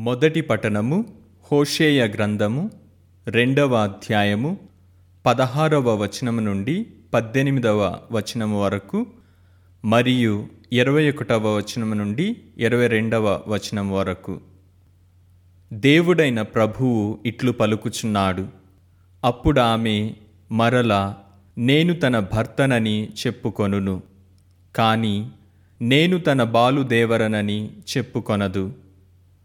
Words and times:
మొదటి 0.00 0.40
పఠనము 0.40 1.04
హోషేయ 1.52 2.08
గ్రంథము 2.08 2.70
రెండవ 3.26 3.74
అధ్యాయము 3.74 4.58
పదహారవ 5.26 5.94
వచనము 5.94 6.40
నుండి 6.40 6.86
పద్దెనిమిదవ 7.14 7.98
వచనము 8.12 8.62
వరకు 8.62 9.06
మరియు 9.84 10.46
ఇరవై 10.72 11.10
ఒకటవ 11.10 11.56
వచనము 11.56 11.94
నుండి 11.94 12.36
ఇరవై 12.58 12.86
రెండవ 12.86 13.42
వచనం 13.48 13.92
వరకు. 13.92 14.40
దేవుడైన 15.72 16.42
ప్రభువు 16.42 17.18
ఇట్లు 17.26 17.52
పలుకుచున్నాడు. 17.52 18.48
అప్పుడు 19.24 19.60
ఆమె 19.60 20.12
మరల 20.52 21.14
నేను 21.58 21.94
తన 21.94 22.18
భర్తనని 22.18 23.08
చెప్పుకొనును 23.26 24.02
కాని 24.76 25.28
నేను 25.82 26.18
తన 26.18 26.42
బాలుదేవరనని 26.42 27.70
చెప్పుకొనదు. 27.96 28.89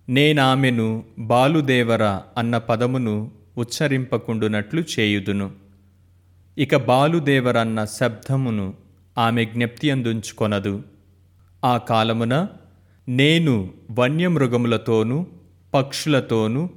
నేనామెను 0.09 1.04
బాలుదేవర 1.20 2.04
అన్న 2.38 2.58
పదమును 2.58 3.32
ఉచ్చరింపకుండునట్లు 3.58 4.84
చేయుదును. 5.00 5.52
ఇక 6.58 6.76
బాలుదేవరన్న 6.76 7.86
శబ్దమును 7.86 8.73
ఆమె 9.18 9.45
జ్ఞప్తి 9.45 9.91
అందుంచుకొనదు 9.91 10.84
ఆ 11.66 11.78
కాలమున 11.78 12.48
నేను 13.08 13.73
వన్యమృగములతోనూ 13.91 15.26
పక్షులతోనూ 15.73 16.70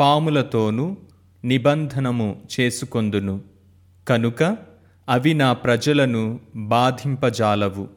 పాములతోనూ 0.00 0.96
నిబంధనము 1.44 2.40
చేసుకొందును. 2.60 3.40
కనుక 4.08 4.56
అవి 5.08 5.34
నా 5.34 5.52
ప్రజలను 5.52 6.40
బాధింపజాలవు. 6.56 7.88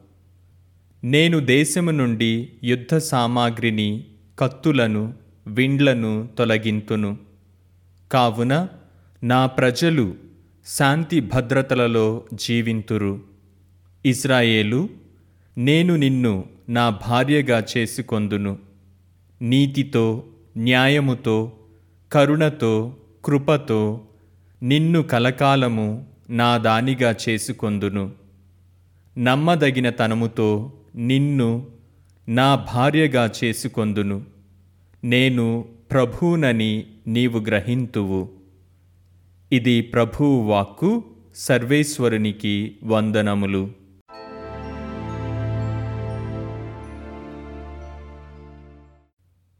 నేను 1.04 1.38
దేశము 1.38 1.90
నుండి 1.90 2.52
యుద్ధ 2.64 2.96
సామాగ్రిని 2.96 4.04
కత్తులను 4.38 5.14
విండ్లను 5.46 6.28
తొలగింతును. 6.38 7.18
కావున 8.12 8.68
నా 9.22 9.46
ప్రజలు 9.46 10.14
శాంతి 10.66 11.20
భద్రతలలో 11.20 12.24
జీవింతురు. 12.34 13.20
ఇజ్రాయేలు 14.06 14.88
నేను 15.58 15.96
నిన్ను 15.96 16.44
నా 16.68 16.90
భార్యగా 16.90 17.64
చేసుకొందును. 17.76 18.58
నీతితో 19.42 20.24
న్యాయముతో 20.56 21.52
కరుణతో 22.12 22.96
కృపతో 23.24 24.00
నిన్ను 24.62 25.02
కలకాలము 25.02 26.06
నా 26.30 26.58
దానిగా 26.58 27.14
చేసుకొందును. 27.28 28.12
నమ్మదగిన 29.18 29.90
తనముతో 29.90 30.72
నిన్ను 30.94 31.66
నా 32.28 32.54
భార్యగా 32.54 33.30
చేసుకొందును. 33.44 34.22
నేను 35.04 35.64
ప్రభునని 35.90 36.86
నీవు 37.06 37.38
గ్రహింతువు. 37.38 38.28
ఇది 39.52 39.80
ప్రభువు 39.80 40.42
వాక్కు 40.42 41.04
సర్వేశ్వరునికి 41.34 42.76
వందనములు. 42.84 43.70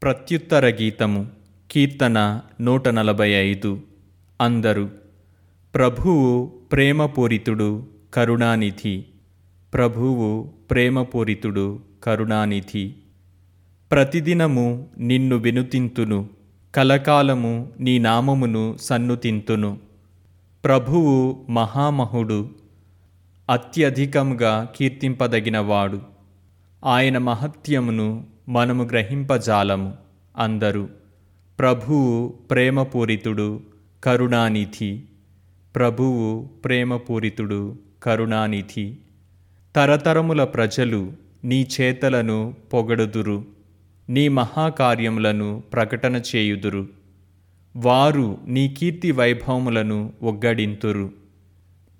ప్రత్యుత్తర 0.01 0.65
గీతము 0.65 1.27
కీర్తన 1.71 2.41
నూట 2.61 2.87
నలభై 2.87 3.29
ఐదు. 3.29 3.81
అందరు 4.41 4.91
ప్రభువు 5.75 6.45
ప్రేమపూరితుడు 6.71 7.87
కరుణానిధి. 8.13 9.05
ప్రభువు 9.73 10.54
ప్రేమపూరితుడు 10.69 11.79
కరుణానిధి. 12.03 12.93
ప్రతిదినము 13.91 14.87
నిన్ను 14.97 15.35
వినుతింతును 15.35 16.29
కలకాలము 16.75 17.71
నీ 17.79 17.99
నామమును 17.99 18.77
సన్నుతింతును. 18.81 19.77
ప్రభువు 20.65 21.45
మహామహుడు 21.49 22.49
అత్యధికముగా 23.49 24.67
కీర్తింపదగినవాడు. 24.75 26.01
ఆయన 26.85 27.17
మహత్యమును 27.17 28.25
మనము 28.49 28.83
గ్రహింపజాలము 28.83 29.93
అందరూ. 30.37 30.89
ప్రభువు 31.59 32.33
ప్రేమపూరితుడు 32.51 33.61
కరుణానిధి. 34.03 35.03
ప్రభువు 35.75 36.49
ప్రేమపూరితుడు 36.65 37.77
కరుణానిధి. 38.03 38.97
తరతరముల 39.75 40.43
ప్రజలు 40.43 41.13
నీ 41.43 41.67
చేతలను 41.81 42.55
పొగడుదురు. 42.73 43.45
నీ 44.09 44.27
మహాకార్యములను 44.27 45.63
ప్రకటన 45.73 46.21
చేయుదురు. 46.35 46.87
వారు 47.75 48.37
నీ 48.47 48.75
కీర్తి 48.79 49.11
వైభవములను 49.11 50.13
ఒగ్గడింతురు. 50.23 51.11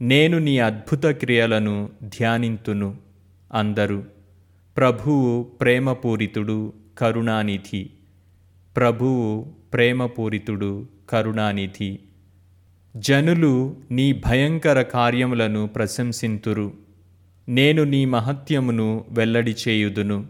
నేను 0.02 0.38
నీ 0.38 0.60
అద్భుత 0.60 1.06
క్రియలను 1.06 1.90
ధ్యానింతును 2.04 2.98
అందరు. 3.54 4.06
ప్రభువు 4.78 5.44
ప్రేమపూరితుడు 5.44 6.74
కరుణానిధి. 6.98 7.90
ప్రభువు 8.76 9.48
ప్రేమపూరితుడు 9.74 10.88
కరుణానిధి. 11.10 12.00
జనులు 12.98 13.76
నీ 13.92 14.14
భయంకర 14.14 14.82
కార్యములను 14.82 15.68
ప్రశంసింతురు. 15.68 16.85
నేను 17.50 17.84
నీ 17.84 18.06
మహత్యమును 18.06 19.06
వెల్లడి 19.10 19.56
చేయుదును. 19.68 20.26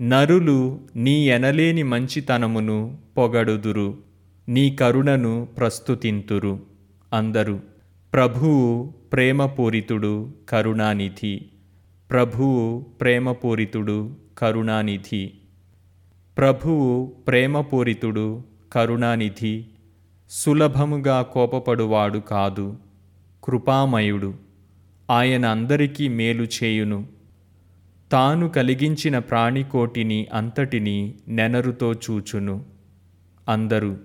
నరులు 0.00 0.80
నీ 0.96 1.28
ఎనలేని 1.28 1.82
మంచితనమును 1.82 2.98
పొగడుదురు. 3.18 3.98
నీ 4.48 4.70
కరుణను 4.70 5.48
ప్రస్తుతింతురు. 5.58 6.60
అందరు 7.12 7.60
ప్రభువు 8.12 8.94
ప్రేమపూరితుడు 9.12 10.34
కరుణానిధి. 10.48 11.46
ప్రభువు 12.10 12.80
ప్రేమపూరితుడు 13.00 14.16
కరుణానిధి. 14.38 15.30
ప్రభువు 16.38 17.06
ప్రేమపూరితుడు 17.06 18.44
కరుణానిధి. 18.72 19.66
సులభముగా 20.30 21.22
కోపపడువాడు 21.22 22.18
కాదు. 22.18 22.76
కృపామయుడు. 23.44 24.47
ఆయన 25.10 25.46
అందరికీ 25.46 26.08
మేలు 26.08 26.42
చేయును. 26.42 27.06
తాను 28.12 28.48
కలిగించిన 28.48 29.18
ప్రాణికోటిని 29.18 30.26
అంతటిని 30.32 31.14
నెనరుతో 31.28 31.92
చూచును. 31.92 32.64
అందరూ 33.48 33.96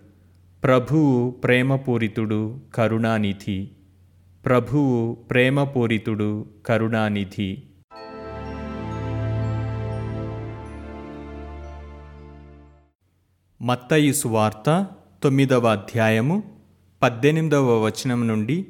ప్రభువు 0.64 1.31
ప్రేమపూరితుడు 1.31 2.62
కరుణానిధి. 2.74 3.69
ప్రభువు 4.46 5.14
ప్రేమపూరితుడు 5.14 6.46
కరుణానిధి. 6.66 7.64
మత్తయి 13.62 14.14
సువార్త 14.14 14.88
తొమ్మిదవ 15.24 15.68
అధ్యాయము 15.68 16.44
పద్దెనిమిదవ 17.02 17.85
వచనం 17.85 18.28
నుండి 18.28 18.66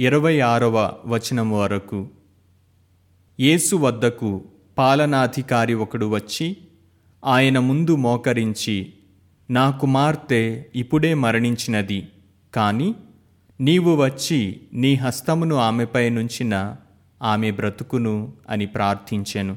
ఇరవై 0.00 0.40
ఆరవ 0.40 0.92
వచనం 1.06 1.50
వరకు 1.50 2.08
యేసు 3.40 3.76
వద్దకు 3.76 4.44
పాలనాధికారి 4.78 5.74
ఒకడు 5.74 6.06
వచ్చి 6.06 6.56
ఆయన 7.24 7.58
ముందు 7.58 7.96
మోకరించి 7.96 8.92
నా 9.50 9.70
కుమార్తె 9.70 10.64
ఇప్పుడే 10.76 11.14
మరణించినది 11.14 12.08
కానీ 12.54 12.94
నీవు 13.60 13.96
వచ్చి 13.96 14.60
నీ 14.72 14.94
హస్తమును 14.94 15.56
ఆమెపై 15.56 16.08
నుంచిన 16.08 16.76
ఆమె 17.22 17.50
బ్రతుకును 17.50 18.32
అని 18.50 18.66
ప్రార్థించెను. 18.66 19.56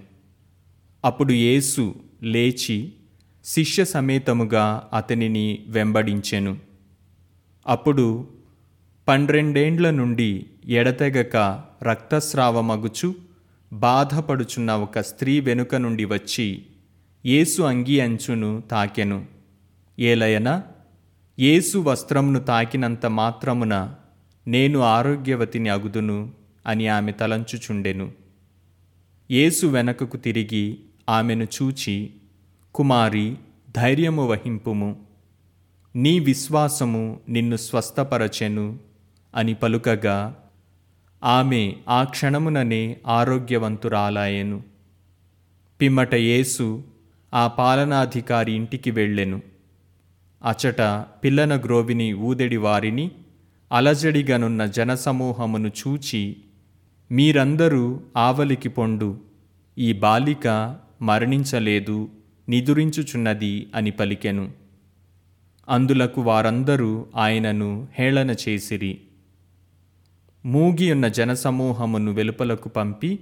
అప్పుడు 1.05 1.31
యేసు 1.31 1.95
లేచి 2.23 2.93
శిష్య 3.45 3.85
సమేతముగా 3.85 4.89
అతనిని 4.93 5.59
వెంబడించెను. 5.67 6.57
అప్పుడు 7.67 8.27
పన్నెండేండ్ల 9.09 9.89
నుండి 9.89 10.45
ఎడతెగక 10.65 11.63
రక్తస్రావమగుచు 11.83 13.15
బాధపడుచున్న 13.73 14.73
ఒక 14.73 14.99
స్త్రీ 14.99 15.39
వెనుక 15.39 15.75
నుండి 15.75 16.05
వచ్చి 16.05 16.65
యేసు 17.25 17.61
అంగి 17.61 17.99
అంచును 17.99 18.63
తాకెను. 18.71 19.25
ఏలయన 19.99 20.61
యేసు 21.39 21.77
వస్త్రమును 21.77 22.39
తాకినంత 22.39 23.05
మాత్రమున 23.05 23.95
నేను 24.47 24.79
ఆరోగ్యవతిని 24.79 25.69
అగుదును 25.69 26.31
అని 26.65 26.87
ఆమె 26.87 27.11
తలంచుచుండెను. 27.11 28.11
యేసు 29.31 29.67
వెనకకు 29.67 30.17
తిరిగి 30.17 30.79
ఆమెను 31.09 31.43
చూచి 31.43 32.09
కుమారి 32.75 33.35
ధైర్యము 33.75 34.27
వహింపుము. 34.27 34.95
నీ 35.95 36.19
విశ్వాసము 36.19 37.19
నిన్ను 37.29 37.55
స్వస్థపరచెను. 37.55 38.88
అని 39.35 39.53
పలుకగా 39.53 40.35
ఆమె 41.23 41.73
ఆ 41.89 42.03
క్షణముననే 42.03 42.97
ఆరోగ్యవంతురాలాయెను. 43.07 44.63
పిమ్మట 45.81 46.15
యేసు 46.15 46.83
ఆ 47.33 47.47
పాలనాధికారి 47.47 48.51
ఇంటికి 48.51 48.91
వెళ్ళెను. 48.91 49.41
అచట 50.45 51.05
పిల్లన 51.23 51.59
గ్రోవిని 51.59 52.13
ఊదెడి 52.13 52.57
వారిని 52.57 53.11
అలజడిగనున్న 53.71 54.65
జనసమూహమును 54.65 55.67
చూచి 55.67 56.37
మీరందరూ 57.11 58.01
ఆవలికి 58.17 58.69
పొండు. 58.69 59.19
ఈ 59.77 59.93
బాలిక 59.93 60.77
మరణించలేదు 61.01 62.09
నిదురించుచున్నది 62.49 63.67
అని 63.75 63.91
పలికెను. 63.91 64.51
అందులకు 65.69 66.21
వారందరూ 66.21 67.05
ఆయనను 67.15 67.87
హేళన 67.99 68.31
చేసిరి. 68.31 69.01
మూగియున్న 70.45 71.07
జనసమూహమును 71.07 72.11
వెలుపలకు 72.11 72.69
పంపి 72.69 73.19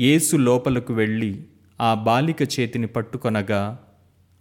యేసు 0.00 0.36
లోపలకు 0.36 0.94
వెళ్ళి 0.94 1.44
ఆ 1.80 1.94
బాలిక 1.94 2.42
చేతిని 2.42 2.86
పట్టుకొనగా 2.86 3.78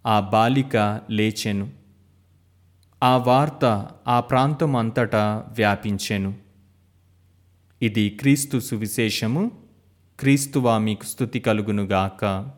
ఆ 0.05 0.19
బాలిక 0.19 1.01
లేచెను. 1.09 1.69
ఆ 3.03 3.17
వార్త 3.17 3.87
ఆ 4.07 4.19
ప్రాంతం 4.19 4.75
అంతటా 4.75 5.45
వ్యాపించెను. 5.51 6.33
ఇది 7.81 8.09
క్రీస్తు 8.09 8.59
సువిశేషము. 8.59 9.51
క్రీస్తువా 10.19 10.77
మీకు 10.77 11.03
స్థుతి 11.03 11.39
కలుగునుగాక. 11.39 12.51